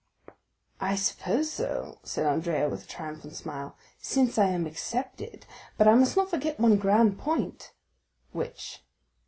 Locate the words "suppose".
0.95-1.51